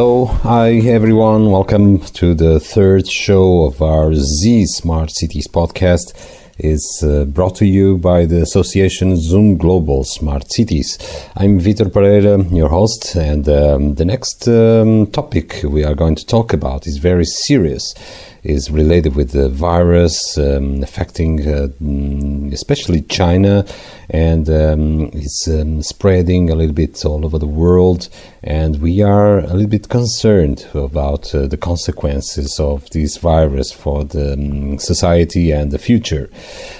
Hello, 0.00 0.24
hi 0.24 0.76
everyone. 0.96 1.50
Welcome 1.50 1.98
to 2.20 2.32
the 2.32 2.58
third 2.58 3.06
show 3.06 3.66
of 3.66 3.82
our 3.82 4.14
Z 4.14 4.64
Smart 4.64 5.10
Cities 5.10 5.46
podcast. 5.46 6.14
It's 6.56 7.02
uh, 7.02 7.26
brought 7.26 7.56
to 7.56 7.66
you 7.66 7.98
by 7.98 8.24
the 8.24 8.40
association 8.40 9.18
Zoom 9.18 9.58
Global 9.58 10.04
Smart 10.04 10.50
Cities. 10.50 10.96
I'm 11.36 11.60
Vitor 11.60 11.92
Pereira, 11.92 12.42
your 12.44 12.70
host, 12.70 13.14
and 13.14 13.46
um, 13.50 13.96
the 13.96 14.06
next 14.06 14.48
um, 14.48 15.06
topic 15.08 15.60
we 15.64 15.84
are 15.84 15.94
going 15.94 16.14
to 16.14 16.24
talk 16.24 16.54
about 16.54 16.86
is 16.86 16.96
very 16.96 17.26
serious 17.26 17.94
is 18.42 18.70
related 18.70 19.14
with 19.14 19.32
the 19.32 19.48
virus 19.48 20.38
um, 20.38 20.82
affecting 20.82 21.40
uh, 21.40 21.68
mm, 21.82 22.52
especially 22.52 23.02
China 23.02 23.64
and 24.10 24.48
um, 24.48 25.10
it's 25.12 25.46
um, 25.48 25.82
spreading 25.82 26.50
a 26.50 26.54
little 26.54 26.74
bit 26.74 27.04
all 27.04 27.24
over 27.24 27.38
the 27.38 27.46
world. 27.46 28.08
And 28.42 28.80
we 28.80 29.02
are 29.02 29.38
a 29.38 29.52
little 29.54 29.68
bit 29.68 29.88
concerned 29.88 30.66
about 30.74 31.34
uh, 31.34 31.46
the 31.46 31.56
consequences 31.56 32.58
of 32.58 32.90
this 32.90 33.18
virus 33.18 33.70
for 33.70 34.04
the 34.04 34.32
um, 34.32 34.78
society 34.78 35.52
and 35.52 35.70
the 35.70 35.78
future. 35.78 36.28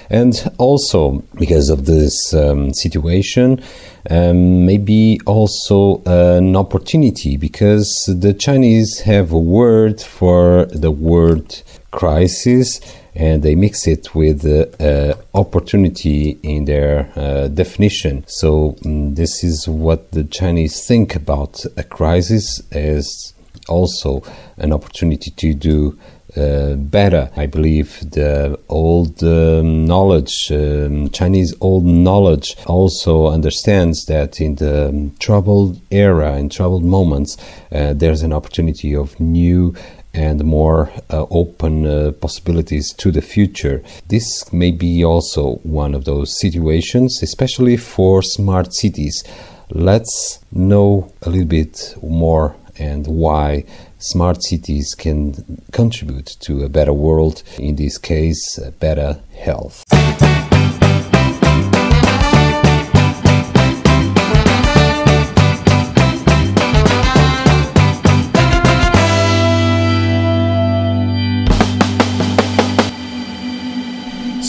And 0.08 0.34
also 0.58 1.22
because 1.38 1.68
of 1.68 1.86
this 1.86 2.34
um, 2.34 2.74
situation 2.74 3.62
um, 4.08 4.64
maybe 4.64 5.20
also 5.26 6.02
an 6.06 6.56
opportunity 6.56 7.36
because 7.36 8.08
the 8.08 8.32
Chinese 8.32 9.00
have 9.00 9.32
a 9.32 9.38
word 9.38 10.00
for 10.00 10.64
the 10.66 10.90
word 10.90 11.49
crisis 11.90 12.80
and 13.14 13.42
they 13.42 13.54
mix 13.54 13.86
it 13.86 14.14
with 14.14 14.44
uh, 14.46 15.14
opportunity 15.34 16.38
in 16.42 16.64
their 16.64 17.12
uh, 17.16 17.48
definition. 17.48 18.24
So 18.26 18.76
um, 18.84 19.14
this 19.14 19.42
is 19.42 19.68
what 19.68 20.12
the 20.12 20.24
Chinese 20.24 20.86
think 20.86 21.16
about 21.16 21.64
a 21.76 21.82
crisis 21.82 22.62
as 22.72 23.34
also 23.68 24.22
an 24.56 24.72
opportunity 24.72 25.30
to 25.30 25.54
do 25.54 25.98
uh, 26.36 26.74
better. 26.76 27.28
I 27.36 27.46
believe 27.46 27.98
the 28.10 28.58
old 28.68 29.22
um, 29.24 29.84
knowledge, 29.84 30.50
um, 30.52 31.10
Chinese 31.10 31.54
old 31.60 31.84
knowledge, 31.84 32.56
also 32.66 33.26
understands 33.26 34.04
that 34.06 34.40
in 34.40 34.54
the 34.56 34.90
um, 34.90 35.10
troubled 35.18 35.80
era, 35.90 36.36
in 36.36 36.48
troubled 36.48 36.84
moments, 36.84 37.36
uh, 37.72 37.94
there's 37.94 38.22
an 38.22 38.32
opportunity 38.32 38.94
of 38.94 39.18
new 39.18 39.74
and 40.12 40.44
more 40.44 40.90
uh, 41.10 41.26
open 41.30 41.86
uh, 41.86 42.12
possibilities 42.12 42.92
to 42.94 43.10
the 43.10 43.22
future. 43.22 43.82
This 44.08 44.52
may 44.52 44.70
be 44.70 45.04
also 45.04 45.56
one 45.62 45.94
of 45.94 46.04
those 46.04 46.38
situations, 46.38 47.22
especially 47.22 47.76
for 47.76 48.22
smart 48.22 48.74
cities. 48.74 49.24
Let's 49.70 50.40
know 50.50 51.12
a 51.22 51.30
little 51.30 51.46
bit 51.46 51.94
more 52.02 52.56
and 52.78 53.06
why 53.06 53.64
smart 53.98 54.42
cities 54.42 54.94
can 54.94 55.62
contribute 55.70 56.36
to 56.40 56.64
a 56.64 56.68
better 56.68 56.92
world, 56.92 57.42
in 57.58 57.76
this 57.76 57.98
case, 57.98 58.58
better 58.80 59.20
health. 59.34 59.84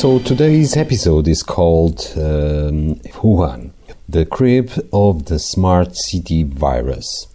So 0.02 0.18
today's 0.18 0.76
episode 0.76 1.28
is 1.28 1.44
called 1.44 2.00
um, 2.16 2.96
Wuhan, 3.22 3.70
the 4.10 4.26
crib 4.26 4.72
of 4.92 5.26
the 5.26 5.38
smart 5.38 5.96
city 5.96 6.42
virus. 6.42 7.28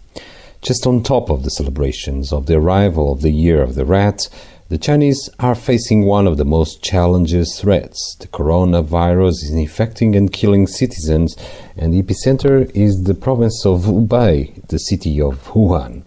Just 0.61 0.85
on 0.85 1.01
top 1.01 1.29
of 1.29 1.43
the 1.43 1.49
celebrations 1.49 2.33
of 2.33 2.45
the 2.45 2.57
arrival 2.57 3.13
of 3.13 3.21
the 3.21 3.31
Year 3.31 3.61
of 3.61 3.75
the 3.75 3.85
Rat, 3.85 4.27
the 4.67 4.77
Chinese 4.77 5.29
are 5.39 5.55
facing 5.55 6.03
one 6.03 6.27
of 6.27 6.35
the 6.35 6.43
most 6.43 6.83
challenging 6.83 7.45
threats. 7.45 8.17
The 8.19 8.27
coronavirus 8.27 9.43
is 9.45 9.51
infecting 9.51 10.13
and 10.17 10.33
killing 10.33 10.67
citizens, 10.67 11.37
and 11.77 11.93
the 11.93 12.01
epicenter 12.01 12.69
is 12.75 13.03
the 13.03 13.13
province 13.15 13.65
of 13.65 13.83
Hubei, 13.83 14.67
the 14.67 14.79
city 14.79 15.21
of 15.21 15.41
Wuhan. 15.53 16.03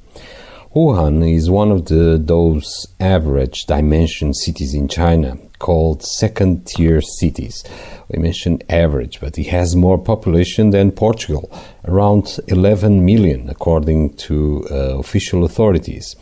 Wuhan 0.74 1.28
is 1.28 1.50
one 1.50 1.72
of 1.72 1.86
the, 1.86 2.16
those 2.16 2.86
average 3.00 3.66
dimension 3.66 4.32
cities 4.32 4.72
in 4.72 4.86
China 4.86 5.36
called 5.58 6.04
second 6.04 6.64
tier 6.64 7.00
cities. 7.00 7.64
We 8.08 8.20
mentioned 8.20 8.62
average, 8.68 9.18
but 9.20 9.36
it 9.36 9.48
has 9.48 9.74
more 9.74 9.98
population 9.98 10.70
than 10.70 10.92
Portugal, 10.92 11.50
around 11.86 12.38
11 12.46 13.04
million, 13.04 13.50
according 13.50 14.14
to 14.28 14.64
uh, 14.70 14.74
official 14.96 15.42
authorities. 15.42 16.14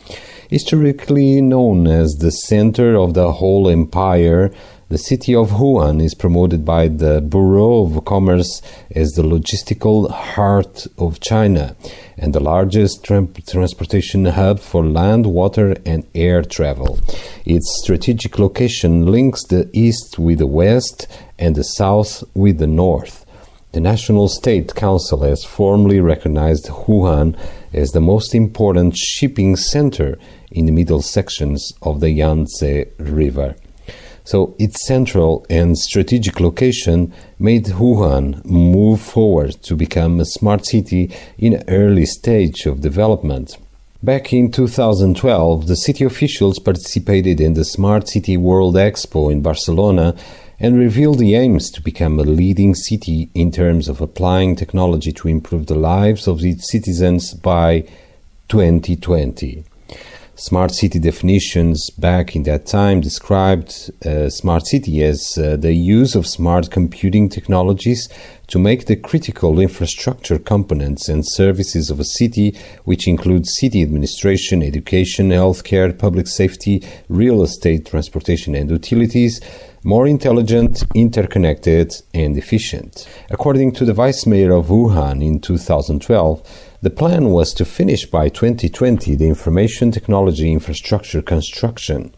Historically 0.49 1.41
known 1.41 1.85
as 1.85 2.15
the 2.15 2.31
center 2.31 2.97
of 2.97 3.13
the 3.13 3.33
whole 3.33 3.69
empire, 3.69 4.51
the 4.89 4.97
city 4.97 5.35
of 5.35 5.51
Wuhan 5.51 6.03
is 6.03 6.15
promoted 6.15 6.65
by 6.65 6.87
the 6.87 7.21
Bureau 7.21 7.83
of 7.83 8.03
Commerce 8.05 8.59
as 8.95 9.11
the 9.11 9.21
logistical 9.21 10.09
heart 10.09 10.87
of 10.97 11.19
China 11.19 11.75
and 12.17 12.33
the 12.33 12.39
largest 12.39 13.03
tra- 13.03 13.27
transportation 13.47 14.25
hub 14.25 14.59
for 14.59 14.83
land, 14.83 15.27
water, 15.27 15.75
and 15.85 16.07
air 16.15 16.41
travel. 16.41 16.99
Its 17.45 17.81
strategic 17.83 18.39
location 18.39 19.05
links 19.05 19.43
the 19.43 19.69
east 19.73 20.17
with 20.17 20.39
the 20.39 20.47
west 20.47 21.07
and 21.37 21.55
the 21.55 21.63
south 21.63 22.23
with 22.33 22.57
the 22.57 22.65
north. 22.65 23.27
The 23.73 23.81
National 23.81 24.27
State 24.27 24.73
Council 24.73 25.21
has 25.21 25.43
formally 25.43 25.99
recognized 25.99 26.65
Wuhan 26.65 27.37
as 27.71 27.91
the 27.91 28.01
most 28.01 28.33
important 28.33 28.97
shipping 28.97 29.55
center 29.55 30.17
in 30.49 30.65
the 30.65 30.71
middle 30.71 31.03
sections 31.03 31.73
of 31.83 31.99
the 31.99 32.09
Yangtze 32.09 32.85
River. 32.97 33.55
So 34.23 34.55
its 34.59 34.85
central 34.85 35.45
and 35.49 35.77
strategic 35.77 36.39
location 36.39 37.13
made 37.39 37.65
Wuhan 37.65 38.43
move 38.45 39.01
forward 39.01 39.61
to 39.63 39.75
become 39.75 40.19
a 40.19 40.25
smart 40.25 40.65
city 40.65 41.11
in 41.37 41.63
early 41.67 42.05
stage 42.05 42.65
of 42.65 42.81
development. 42.81 43.57
Back 44.01 44.31
in 44.31 44.49
2012, 44.51 45.67
the 45.67 45.75
city 45.75 46.05
officials 46.05 46.57
participated 46.57 47.41
in 47.41 47.53
the 47.53 47.65
Smart 47.65 48.07
City 48.07 48.37
World 48.37 48.75
Expo 48.75 49.29
in 49.29 49.41
Barcelona 49.41 50.15
and 50.59 50.77
revealed 50.77 51.19
the 51.19 51.35
aims 51.35 51.69
to 51.71 51.81
become 51.81 52.19
a 52.19 52.23
leading 52.23 52.75
city 52.75 53.29
in 53.33 53.51
terms 53.51 53.87
of 53.87 53.99
applying 53.99 54.55
technology 54.55 55.11
to 55.13 55.27
improve 55.27 55.67
the 55.67 55.75
lives 55.75 56.27
of 56.27 56.43
its 56.45 56.71
citizens 56.71 57.33
by 57.33 57.81
2020. 58.49 59.63
Smart 60.39 60.73
city 60.73 60.99
definitions 60.99 61.89
back 61.89 62.33
in 62.33 62.43
that 62.43 62.65
time 62.65 63.01
described 63.01 63.91
uh, 64.05 64.29
smart 64.29 64.65
city 64.67 65.03
as 65.03 65.37
uh, 65.37 65.57
the 65.57 65.73
use 65.73 66.15
of 66.15 66.25
smart 66.25 66.71
computing 66.71 67.27
technologies 67.27 68.07
to 68.47 68.57
make 68.57 68.85
the 68.85 68.95
critical 68.95 69.59
infrastructure 69.59 70.39
components 70.39 71.09
and 71.09 71.27
services 71.27 71.89
of 71.89 71.99
a 71.99 72.05
city, 72.05 72.57
which 72.85 73.05
include 73.05 73.47
city 73.47 73.81
administration, 73.81 74.63
education, 74.63 75.29
healthcare, 75.29 75.91
public 75.99 76.25
safety, 76.25 76.81
real 77.09 77.43
estate, 77.43 77.85
transportation, 77.87 78.55
and 78.55 78.69
utilities, 78.69 79.41
more 79.83 80.07
intelligent, 80.07 80.83
interconnected, 80.95 81.93
and 82.13 82.37
efficient. 82.37 83.05
According 83.29 83.73
to 83.73 83.83
the 83.83 83.93
vice 83.93 84.25
mayor 84.25 84.53
of 84.53 84.67
Wuhan 84.67 85.21
in 85.21 85.41
2012, 85.41 86.68
the 86.81 86.89
plan 86.89 87.31
was 87.31 87.53
to 87.55 87.65
finish 87.65 88.05
by 88.05 88.29
2020 88.29 89.13
the 89.15 89.27
information 89.27 89.91
technology 89.91 90.49
infrastructure 90.49 91.21
construction. 91.21 92.13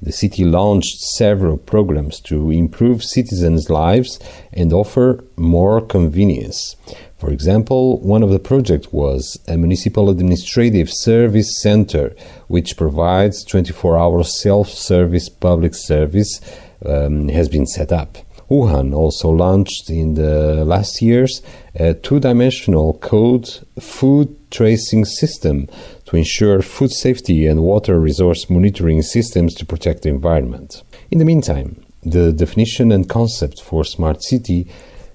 The 0.00 0.12
city 0.12 0.42
launched 0.42 1.00
several 1.00 1.58
programs 1.58 2.20
to 2.20 2.50
improve 2.50 3.04
citizens' 3.04 3.68
lives 3.68 4.18
and 4.54 4.72
offer 4.72 5.22
more 5.36 5.82
convenience. 5.82 6.76
For 7.18 7.30
example, 7.30 8.00
one 8.00 8.22
of 8.22 8.30
the 8.30 8.38
projects 8.38 8.90
was 8.90 9.38
a 9.48 9.58
municipal 9.58 10.08
administrative 10.08 10.90
service 10.90 11.60
center, 11.60 12.14
which 12.48 12.76
provides 12.76 13.44
24 13.44 13.98
hour 13.98 14.22
self 14.24 14.70
service 14.70 15.28
public 15.28 15.74
service, 15.74 16.40
um, 16.84 17.28
has 17.28 17.50
been 17.50 17.66
set 17.66 17.92
up. 17.92 18.16
Wuhan 18.50 18.94
also 18.94 19.28
launched 19.28 19.90
in 19.90 20.14
the 20.14 20.64
last 20.64 21.02
years 21.02 21.42
a 21.74 21.94
two-dimensional 21.94 22.94
code 22.98 23.48
food 23.80 24.36
tracing 24.50 25.04
system 25.04 25.68
to 26.04 26.16
ensure 26.16 26.62
food 26.62 26.92
safety 26.92 27.46
and 27.46 27.62
water 27.62 27.98
resource 27.98 28.48
monitoring 28.48 29.02
systems 29.02 29.54
to 29.54 29.66
protect 29.66 30.02
the 30.02 30.08
environment. 30.08 30.82
In 31.10 31.18
the 31.18 31.24
meantime, 31.24 31.84
the 32.02 32.32
definition 32.32 32.92
and 32.92 33.08
concept 33.08 33.60
for 33.60 33.84
smart 33.84 34.22
city 34.22 34.68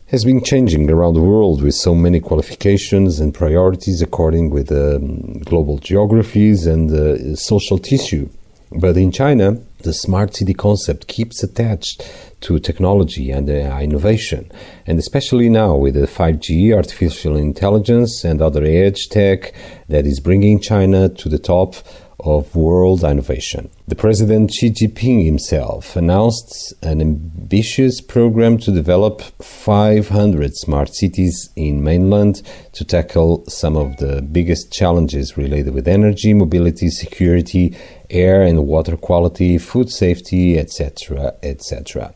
has 0.07 0.25
been 0.25 0.43
changing 0.43 0.91
around 0.91 1.13
the 1.13 1.21
world 1.21 1.63
with 1.63 1.73
so 1.73 1.95
many 1.95 2.19
qualifications 2.19 3.21
and 3.21 3.33
priorities 3.33 4.01
according 4.01 4.49
with 4.49 4.69
um, 4.69 5.39
global 5.45 5.77
geographies 5.77 6.67
and 6.67 6.91
uh, 6.91 7.33
social 7.37 7.77
tissue. 7.77 8.27
But 8.73 8.97
in 8.97 9.13
China, 9.13 9.57
the 9.83 9.93
smart 9.93 10.35
city 10.35 10.53
concept 10.53 11.07
keeps 11.07 11.43
attached 11.43 12.03
to 12.41 12.59
technology 12.59 13.29
and 13.31 13.49
uh, 13.49 13.77
innovation, 13.81 14.51
and 14.87 14.97
especially 14.97 15.49
now 15.49 15.75
with 15.75 15.93
the 15.93 16.07
5G, 16.07 16.75
artificial 16.75 17.35
intelligence, 17.37 18.23
and 18.23 18.41
other 18.41 18.63
edge 18.63 19.09
tech 19.09 19.53
that 19.87 20.05
is 20.05 20.19
bringing 20.19 20.59
China 20.59 21.09
to 21.09 21.29
the 21.29 21.39
top 21.39 21.75
of 22.23 22.55
world 22.55 23.03
innovation. 23.03 23.69
The 23.87 23.95
President 23.95 24.53
Xi 24.53 24.71
Jinping 24.71 25.25
himself 25.25 25.95
announced 25.95 26.73
an 26.81 27.01
ambitious 27.01 28.01
program 28.01 28.57
to 28.59 28.71
develop 28.71 29.21
500 29.21 30.55
smart 30.55 30.93
cities 30.93 31.49
in 31.55 31.83
mainland 31.83 32.41
to 32.73 32.85
tackle 32.85 33.43
some 33.47 33.75
of 33.75 33.97
the 33.97 34.21
biggest 34.21 34.71
challenges 34.71 35.37
related 35.37 35.73
with 35.73 35.87
energy, 35.87 36.33
mobility, 36.33 36.89
security, 36.89 37.75
air 38.09 38.41
and 38.41 38.67
water 38.67 38.97
quality, 38.97 39.57
food 39.57 39.89
safety, 39.89 40.57
etc., 40.57 41.33
etc. 41.43 42.13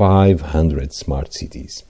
500 0.00 0.92
smart 0.92 1.34
cities. 1.34 1.84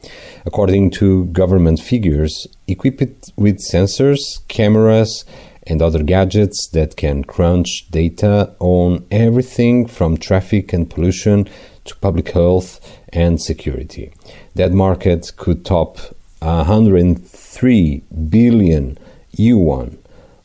According 0.47 0.91
to 0.93 1.27
government 1.27 1.81
figures, 1.81 2.47
equipped 2.67 3.31
with 3.37 3.59
sensors, 3.59 4.19
cameras, 4.49 5.25
and 5.71 5.81
other 5.81 6.03
gadgets 6.03 6.69
that 6.73 6.97
can 6.97 7.23
crunch 7.23 7.87
data 7.91 8.53
on 8.59 9.07
everything 9.11 9.87
from 9.87 10.17
traffic 10.17 10.73
and 10.73 10.91
pollution 10.91 11.49
to 11.85 11.95
public 11.97 12.31
health 12.31 12.81
and 13.13 13.41
security. 13.41 14.13
That 14.57 14.73
market 14.73 15.33
could 15.37 15.65
top 15.65 15.99
103 16.41 18.03
billion 18.29 18.99
yuan, 19.31 19.99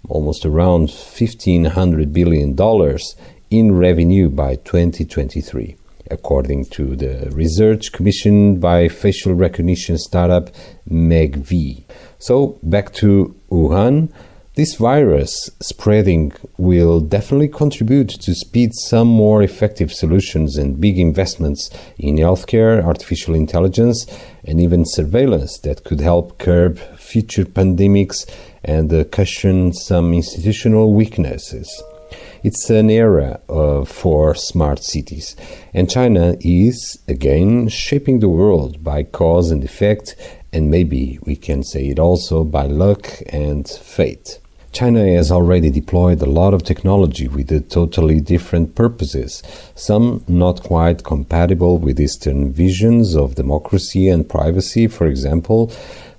almost 0.08 0.46
around 0.46 0.90
1500 0.92 2.14
billion 2.14 2.54
dollars 2.54 3.16
in 3.50 3.76
revenue 3.76 4.30
by 4.30 4.56
2023 4.56 5.78
according 6.12 6.66
to 6.66 6.96
the 6.96 7.30
research 7.32 7.92
commissioned 7.92 8.62
by 8.62 8.88
facial 8.88 9.34
recognition 9.34 9.98
startup 9.98 10.52
Megvii. 10.88 11.84
So, 12.20 12.60
back 12.62 12.94
to 12.96 13.36
Wuhan. 13.50 14.12
This 14.56 14.76
virus 14.76 15.50
spreading 15.62 16.32
will 16.58 17.02
definitely 17.02 17.50
contribute 17.50 18.08
to 18.08 18.34
speed 18.34 18.74
some 18.74 19.10
more 19.10 19.44
effective 19.44 19.92
solutions 19.92 20.56
and 20.56 20.80
big 20.80 20.98
investments 20.98 21.70
in 21.98 22.16
healthcare, 22.16 22.82
artificial 22.82 23.36
intelligence, 23.36 24.08
and 24.46 24.62
even 24.62 24.86
surveillance 24.86 25.60
that 25.64 25.84
could 25.84 26.00
help 26.00 26.38
curb 26.38 26.80
future 26.96 27.44
pandemics 27.44 28.26
and 28.64 28.94
uh, 28.94 29.04
cushion 29.12 29.74
some 29.74 30.14
institutional 30.14 30.94
weaknesses. 30.94 31.84
It's 32.42 32.70
an 32.70 32.90
era 32.90 33.42
uh, 33.50 33.84
for 33.84 34.36
smart 34.36 34.82
cities, 34.82 35.36
and 35.74 35.92
China 35.92 36.38
is 36.40 36.98
again 37.10 37.68
shaping 37.68 38.20
the 38.20 38.30
world 38.30 38.82
by 38.86 39.04
cause 39.04 39.52
and 39.52 39.66
effect, 39.66 40.16
and 40.54 40.72
maybe 40.72 41.20
we 41.24 41.36
can 41.36 41.62
say 41.62 41.88
it 41.88 42.00
also 42.00 42.46
by 42.46 42.68
luck 42.68 43.22
and 43.28 43.68
fate. 43.68 44.40
China 44.76 45.08
has 45.08 45.32
already 45.32 45.70
deployed 45.70 46.22
a 46.22 46.26
lot 46.26 46.54
of 46.54 46.62
technology 46.62 47.30
with 47.30 47.70
totally 47.70 48.20
different 48.20 48.76
purposes, 48.76 49.42
some 49.74 50.22
not 50.28 50.64
quite 50.64 51.06
compatible 51.06 51.78
with 51.78 51.98
Eastern 51.98 52.52
visions 52.52 53.16
of 53.16 53.36
democracy 53.36 54.10
and 54.10 54.28
privacy, 54.28 54.86
for 54.88 55.08
example. 55.08 55.72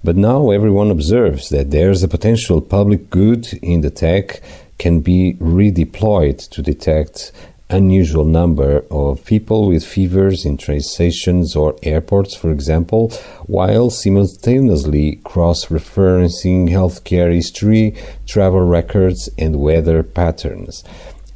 But 0.03 0.17
now 0.17 0.50
everyone 0.53 0.91
observes 0.91 1.50
that 1.50 1.70
there's 1.70 2.03
a 2.03 2.08
potential 2.08 2.62
public 2.62 3.11
good 3.11 3.47
in 3.61 3.82
the 3.82 3.91
tech 3.91 4.41
can 4.79 5.00
be 5.00 5.35
redeployed 5.35 6.49
to 6.49 6.62
detect 6.62 7.32
unusual 7.69 8.25
number 8.25 8.85
of 8.91 9.25
people 9.25 9.67
with 9.67 9.85
fevers 9.85 10.45
in 10.45 10.57
train 10.57 10.81
stations 10.81 11.57
or 11.57 11.77
airports, 11.83 12.35
for 12.35 12.51
example, 12.51 13.11
while 13.47 13.91
simultaneously 13.91 15.17
cross-referencing 15.25 16.69
healthcare 16.69 17.33
history, 17.35 17.95
travel 18.27 18.61
records, 18.61 19.29
and 19.37 19.61
weather 19.61 20.03
patterns. 20.03 20.85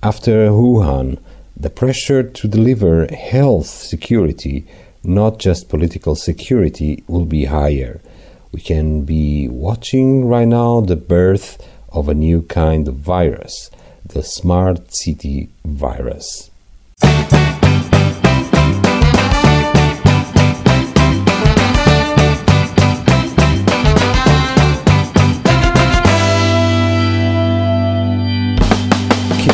After 0.03 0.51
Wuhan, 0.51 1.19
the 1.57 1.71
pressure 1.71 2.23
to 2.23 2.49
deliver 2.49 3.07
health 3.07 3.67
security, 3.67 4.67
not 5.03 5.39
just 5.39 5.69
political 5.69 6.15
security, 6.15 7.03
will 7.09 7.27
be 7.27 7.47
higher. 7.47 8.01
We 8.53 8.61
can 8.61 9.03
be 9.05 9.49
watching 9.49 10.27
right 10.27 10.49
now 10.49 10.81
the 10.81 10.97
birth 10.97 11.59
of 11.93 12.09
a 12.09 12.15
new 12.15 12.43
kind 12.43 12.87
of 12.87 12.95
virus 12.97 13.71
the 14.05 14.23
Smart 14.23 14.95
City 14.95 15.49
virus. 15.65 16.51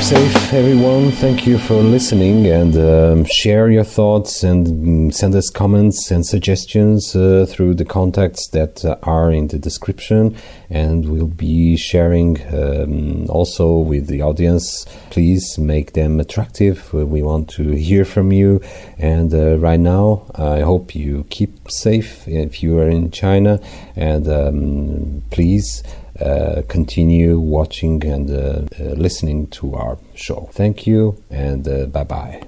Safe, 0.07 0.53
everyone. 0.53 1.11
Thank 1.11 1.49
you 1.49 1.59
for 1.59 1.83
listening 1.83 2.47
and 2.47 2.77
um, 2.77 3.25
share 3.25 3.69
your 3.69 3.83
thoughts 3.83 4.45
and 4.45 4.69
um, 4.69 5.11
send 5.11 5.35
us 5.35 5.51
comments 5.51 6.13
and 6.13 6.25
suggestions 6.25 7.17
uh, 7.17 7.45
through 7.49 7.75
the 7.75 7.85
contacts 7.85 8.47
that 8.51 8.85
uh, 8.85 8.99
are 9.03 9.33
in 9.33 9.49
the 9.49 9.59
description. 9.59 10.37
And 10.71 11.11
we'll 11.11 11.27
be 11.27 11.77
sharing 11.77 12.41
um, 12.55 13.29
also 13.29 13.79
with 13.79 14.07
the 14.07 14.23
audience. 14.23 14.87
Please 15.11 15.59
make 15.59 15.95
them 15.95 16.21
attractive. 16.21 16.93
We 16.95 17.23
want 17.25 17.51
to 17.57 17.73
hear 17.73 18.05
from 18.05 18.31
you. 18.31 18.61
And 18.99 19.35
uh, 19.35 19.59
right 19.59 19.81
now, 19.81 20.31
I 20.37 20.61
hope 20.61 20.95
you 20.95 21.27
keep 21.31 21.69
safe 21.69 22.29
if 22.29 22.63
you 22.63 22.79
are 22.79 22.89
in 22.89 23.11
China. 23.11 23.59
And 23.97 24.29
um, 24.29 25.23
please. 25.33 25.83
Uh, 26.21 26.63
continue 26.69 27.39
watching 27.39 28.05
and 28.07 28.31
uh, 28.31 28.65
uh, 28.81 28.85
listening 28.95 29.47
to 29.49 29.75
our 29.75 29.99
show. 30.15 30.49
Thank 30.53 30.87
you 30.87 31.23
and 31.31 31.65
bye 31.93 32.05
bye. 32.05 32.43